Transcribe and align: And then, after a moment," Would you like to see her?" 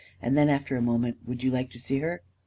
And 0.19 0.35
then, 0.35 0.49
after 0.49 0.75
a 0.75 0.81
moment," 0.81 1.17
Would 1.27 1.43
you 1.43 1.51
like 1.51 1.69
to 1.69 1.79
see 1.79 1.99
her?" 1.99 2.23